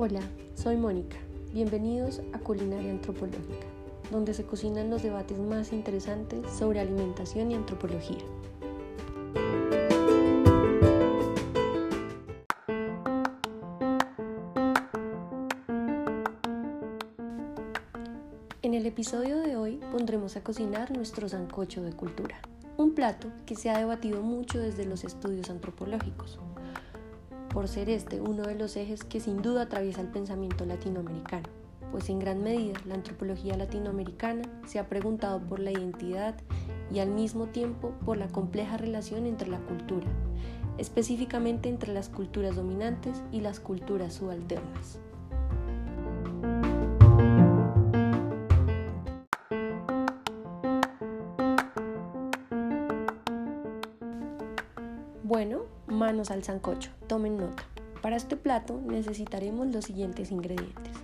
[0.00, 0.20] Hola,
[0.54, 1.16] soy Mónica.
[1.52, 3.66] Bienvenidos a Culinaria Antropológica,
[4.12, 8.22] donde se cocinan los debates más interesantes sobre alimentación y antropología.
[18.62, 22.36] En el episodio de hoy pondremos a cocinar nuestro sancocho de cultura,
[22.76, 26.38] un plato que se ha debatido mucho desde los estudios antropológicos,
[27.48, 31.48] por ser este uno de los ejes que sin duda atraviesa el pensamiento latinoamericano,
[31.90, 36.36] pues en gran medida la antropología latinoamericana se ha preguntado por la identidad
[36.92, 40.06] y al mismo tiempo por la compleja relación entre la cultura,
[40.78, 45.00] específicamente entre las culturas dominantes y las culturas subalternas.
[55.28, 57.62] Bueno, manos al sancocho, tomen nota.
[58.00, 60.94] Para este plato necesitaremos los siguientes ingredientes.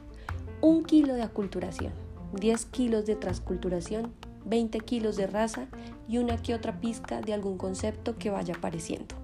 [0.62, 1.92] Un kilo de aculturación,
[2.32, 4.14] 10 kilos de transculturación,
[4.46, 5.66] 20 kilos de raza
[6.08, 9.14] y una que otra pizca de algún concepto que vaya apareciendo.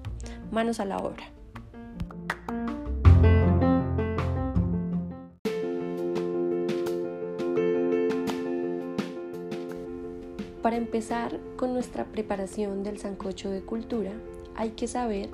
[0.51, 1.25] Manos a la obra.
[10.61, 14.13] Para empezar con nuestra preparación del sancocho de cultura,
[14.57, 15.31] hay que saber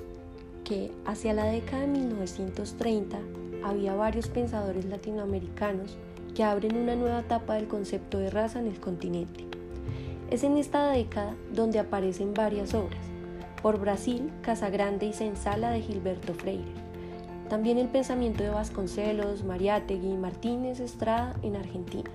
[0.63, 3.17] que hacia la década de 1930
[3.63, 5.97] había varios pensadores latinoamericanos
[6.35, 9.45] que abren una nueva etapa del concepto de raza en el continente.
[10.29, 12.99] Es en esta década donde aparecen varias obras,
[13.61, 16.65] por Brasil, Casagrande y Sensala de Gilberto Freire,
[17.49, 22.11] también el pensamiento de Vasconcelos, Mariátegui y Martínez Estrada en Argentina.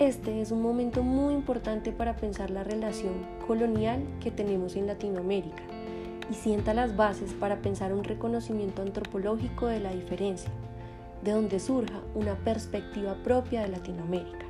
[0.00, 3.14] Este es un momento muy importante para pensar la relación
[3.46, 5.62] colonial que tenemos en Latinoamérica
[6.32, 10.50] y sienta las bases para pensar un reconocimiento antropológico de la diferencia,
[11.22, 14.46] de donde surja una perspectiva propia de Latinoamérica.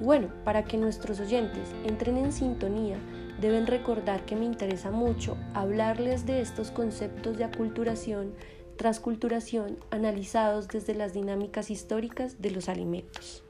[0.00, 2.98] Bueno, para que nuestros oyentes entren en sintonía,
[3.40, 8.32] deben recordar que me interesa mucho hablarles de estos conceptos de aculturación,
[8.76, 13.42] transculturación, analizados desde las dinámicas históricas de los alimentos.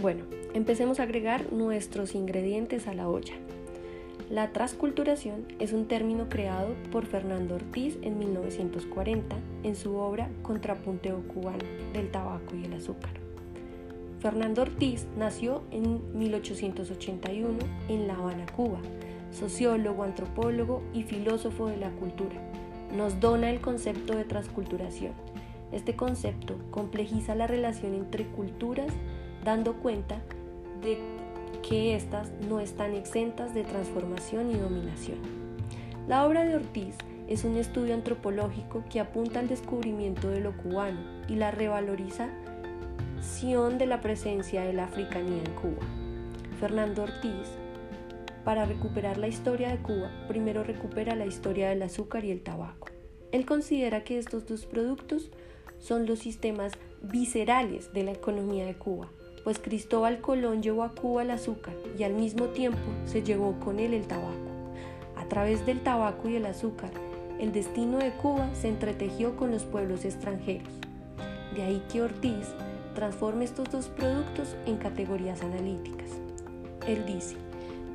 [0.00, 0.22] Bueno,
[0.54, 3.34] empecemos a agregar nuestros ingredientes a la olla.
[4.30, 11.26] La transculturación es un término creado por Fernando Ortiz en 1940 en su obra Contrapunteo
[11.26, 13.10] cubano del tabaco y el azúcar.
[14.20, 18.78] Fernando Ortiz nació en 1881 en La Habana, Cuba,
[19.32, 22.36] sociólogo, antropólogo y filósofo de la cultura.
[22.96, 25.12] Nos dona el concepto de transculturación.
[25.72, 28.92] Este concepto complejiza la relación entre culturas
[29.44, 30.20] dando cuenta
[30.82, 30.98] de
[31.68, 35.18] que éstas no están exentas de transformación y dominación.
[36.06, 36.96] La obra de Ortiz
[37.28, 40.98] es un estudio antropológico que apunta al descubrimiento de lo cubano
[41.28, 45.82] y la revalorización de la presencia de la africanía en Cuba.
[46.58, 47.50] Fernando Ortiz,
[48.44, 52.88] para recuperar la historia de Cuba, primero recupera la historia del azúcar y el tabaco.
[53.30, 55.30] Él considera que estos dos productos
[55.78, 56.72] son los sistemas
[57.02, 59.10] viscerales de la economía de Cuba
[59.48, 63.78] pues Cristóbal Colón llevó a Cuba el azúcar y al mismo tiempo se llevó con
[63.78, 64.36] él el tabaco.
[65.16, 66.90] A través del tabaco y el azúcar,
[67.40, 70.68] el destino de Cuba se entretejió con los pueblos extranjeros.
[71.54, 72.46] De ahí que Ortiz
[72.94, 76.10] transforme estos dos productos en categorías analíticas.
[76.86, 77.36] Él dice,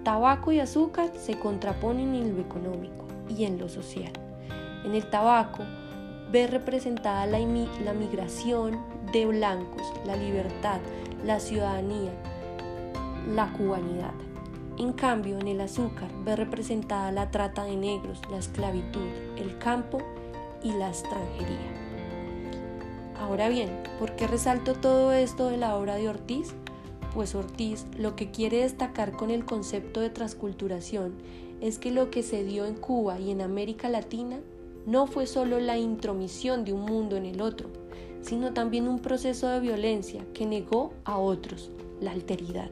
[0.03, 4.11] tabaco y azúcar se contraponen en lo económico y en lo social.
[4.85, 5.61] En el tabaco
[6.31, 8.79] ve representada la, la migración
[9.11, 10.79] de blancos, la libertad,
[11.23, 12.11] la ciudadanía,
[13.33, 14.13] la cubanidad.
[14.77, 19.07] En cambio, en el azúcar ve representada la trata de negros, la esclavitud,
[19.37, 19.99] el campo
[20.63, 21.83] y la extranjería.
[23.19, 23.69] Ahora bien,
[23.99, 26.53] ¿por qué resalto todo esto de la obra de Ortiz?
[27.13, 31.13] Pues Ortiz lo que quiere destacar con el concepto de transculturación
[31.61, 34.39] es que lo que se dio en Cuba y en América Latina
[34.85, 37.69] no fue solo la intromisión de un mundo en el otro,
[38.23, 41.69] sino también un proceso de violencia que negó a otros
[42.01, 42.71] la alteridad.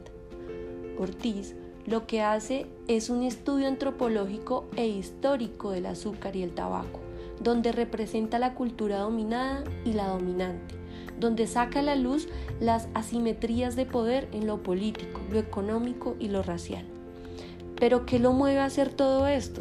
[0.98, 1.54] Ortiz
[1.86, 7.00] lo que hace es un estudio antropológico e histórico del azúcar y el tabaco,
[7.42, 10.76] donde representa la cultura dominada y la dominante,
[11.18, 12.28] donde saca a la luz
[12.60, 16.84] las asimetrías de poder en lo político, lo económico y lo racial.
[17.80, 19.60] Pero ¿qué lo mueve a hacer todo esto?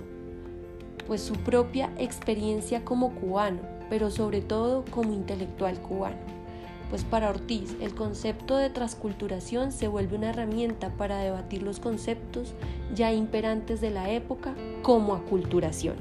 [1.08, 3.62] Pues su propia experiencia como cubano,
[3.92, 6.16] pero sobre todo como intelectual cubano.
[6.90, 12.54] pues para Ortiz el concepto de transculturación se vuelve una herramienta para debatir los conceptos
[12.96, 15.98] ya imperantes de la época como aculturación.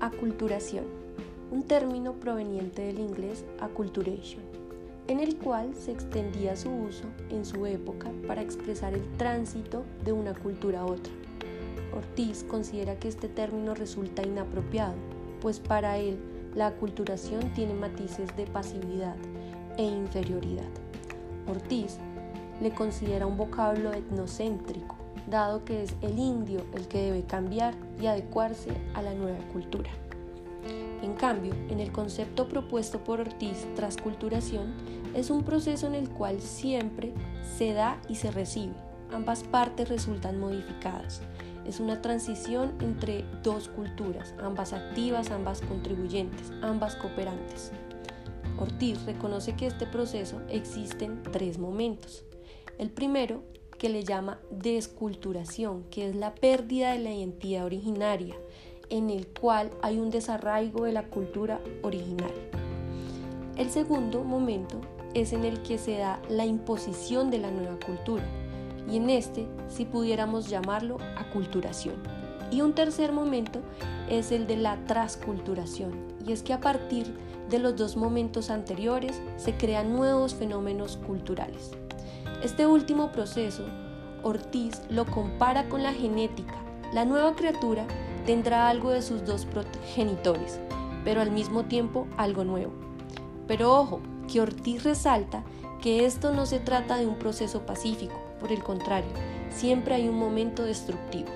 [0.00, 0.84] Aculturación,
[1.50, 4.55] un término proveniente del inglés acculturation,
[5.08, 10.12] en el cual se extendía su uso en su época para expresar el tránsito de
[10.12, 11.12] una cultura a otra
[11.96, 14.94] Ortiz considera que este término resulta inapropiado,
[15.40, 16.18] pues para él
[16.54, 19.16] la aculturación tiene matices de pasividad
[19.78, 20.68] e inferioridad.
[21.48, 21.98] Ortiz
[22.60, 24.96] le considera un vocablo etnocéntrico,
[25.28, 29.90] dado que es el indio el que debe cambiar y adecuarse a la nueva cultura.
[31.02, 34.74] En cambio, en el concepto propuesto por Ortiz, transculturación,
[35.14, 37.12] es un proceso en el cual siempre
[37.56, 38.74] se da y se recibe.
[39.12, 41.22] Ambas partes resultan modificadas
[41.66, 47.72] es una transición entre dos culturas, ambas activas, ambas contribuyentes, ambas cooperantes.
[48.58, 52.24] Ortiz reconoce que este proceso existen tres momentos.
[52.78, 53.42] El primero,
[53.78, 58.34] que le llama desculturación, que es la pérdida de la identidad originaria,
[58.90, 62.32] en el cual hay un desarraigo de la cultura original.
[63.56, 64.80] El segundo momento
[65.14, 68.24] es en el que se da la imposición de la nueva cultura,
[68.90, 71.96] y en este, si pudiéramos llamarlo, aculturación.
[72.50, 73.60] Y un tercer momento
[74.08, 75.92] es el de la transculturación,
[76.26, 77.12] y es que a partir
[77.48, 81.72] de los dos momentos anteriores se crean nuevos fenómenos culturales.
[82.42, 83.64] Este último proceso,
[84.22, 86.54] Ortiz lo compara con la genética.
[86.92, 87.86] La nueva criatura
[88.26, 90.58] tendrá algo de sus dos progenitores,
[91.04, 92.72] pero al mismo tiempo algo nuevo.
[93.46, 94.00] Pero ojo,
[94.30, 95.44] que Ortiz resalta
[95.80, 99.10] que esto no se trata de un proceso pacífico, por el contrario,
[99.50, 101.28] siempre hay un momento destructivo.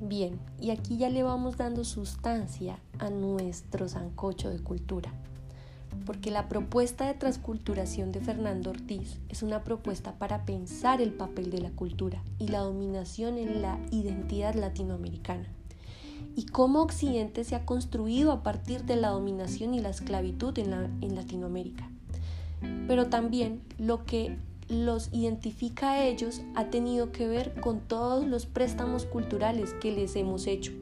[0.00, 5.12] Bien, y aquí ya le vamos dando sustancia a nuestro zancocho de cultura,
[6.04, 11.50] porque la propuesta de transculturación de Fernando Ortiz es una propuesta para pensar el papel
[11.50, 15.48] de la cultura y la dominación en la identidad latinoamericana
[16.36, 21.14] y cómo Occidente se ha construido a partir de la dominación y la esclavitud en,
[21.14, 21.90] Latinoamérica.
[22.86, 24.36] Pero también lo que
[24.68, 30.14] los identifica a ellos ha tenido que ver con todos los préstamos culturales que les
[30.16, 30.72] hemos hecho.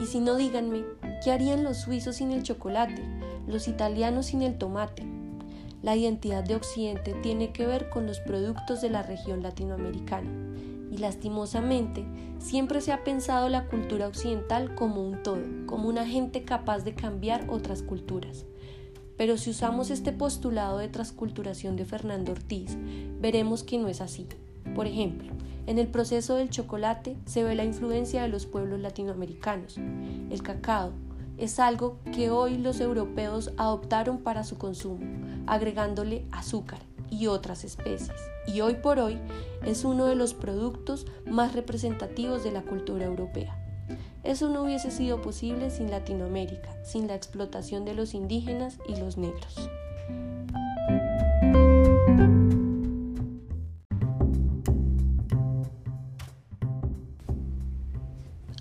[0.00, 0.84] Y si no, díganme,
[1.24, 3.02] ¿qué harían los suizos sin el chocolate?
[3.46, 5.04] Los italianos sin el tomate.
[5.82, 10.30] La identidad de Occidente tiene que ver con los productos de la región latinoamericana
[10.90, 12.04] y lastimosamente
[12.38, 16.94] siempre se ha pensado la cultura occidental como un todo, como un agente capaz de
[16.94, 18.46] cambiar otras culturas.
[19.16, 22.76] Pero si usamos este postulado de transculturación de Fernando Ortiz,
[23.20, 24.26] veremos que no es así.
[24.74, 25.32] Por ejemplo,
[25.66, 29.78] en el proceso del chocolate se ve la influencia de los pueblos latinoamericanos.
[30.30, 30.92] El cacao
[31.38, 35.06] es algo que hoy los europeos adoptaron para su consumo,
[35.46, 36.80] agregándole azúcar
[37.10, 39.18] y otras especies, y hoy por hoy
[39.64, 43.62] es uno de los productos más representativos de la cultura europea.
[44.24, 49.16] Eso no hubiese sido posible sin Latinoamérica, sin la explotación de los indígenas y los
[49.16, 49.70] negros.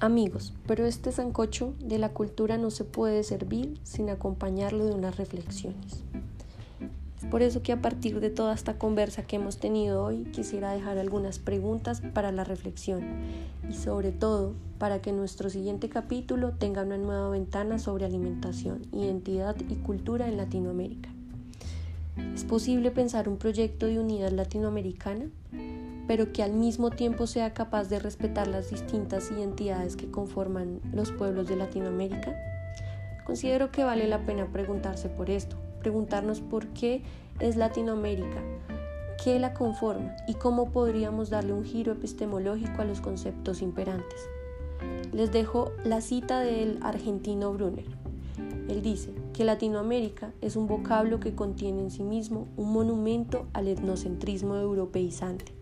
[0.02, 5.16] Amigos, pero este sancocho de la cultura no se puede servir sin acompañarlo de unas
[5.16, 6.04] reflexiones.
[7.32, 10.98] Por eso que a partir de toda esta conversa que hemos tenido hoy quisiera dejar
[10.98, 13.04] algunas preguntas para la reflexión
[13.70, 19.56] y sobre todo para que nuestro siguiente capítulo tenga una nueva ventana sobre alimentación, identidad
[19.70, 21.10] y cultura en Latinoamérica.
[22.34, 25.26] ¿Es posible pensar un proyecto de unidad latinoamericana,
[26.08, 31.12] pero que al mismo tiempo sea capaz de respetar las distintas identidades que conforman los
[31.12, 32.36] pueblos de Latinoamérica?
[33.26, 37.02] Considero que vale la pena preguntarse por esto, preguntarnos por qué
[37.40, 38.42] es Latinoamérica,
[39.24, 44.30] qué la conforma y cómo podríamos darle un giro epistemológico a los conceptos imperantes.
[45.12, 47.86] Les dejo la cita del argentino Brunner.
[48.68, 53.68] Él dice que Latinoamérica es un vocablo que contiene en sí mismo un monumento al
[53.68, 55.54] etnocentrismo europeizante,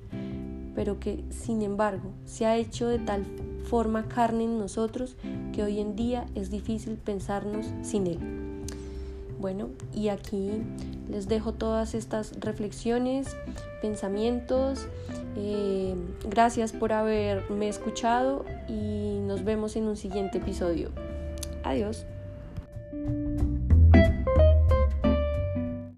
[0.76, 3.26] pero que, sin embargo, se ha hecho de tal
[3.64, 5.16] forma carne en nosotros
[5.54, 8.20] que hoy en día es difícil pensarnos sin él.
[9.40, 10.52] Bueno, y aquí
[11.10, 13.36] les dejo todas estas reflexiones,
[13.82, 14.88] pensamientos.
[15.36, 15.96] Eh,
[16.30, 20.92] gracias por haberme escuchado y nos vemos en un siguiente episodio.
[21.64, 22.06] Adiós.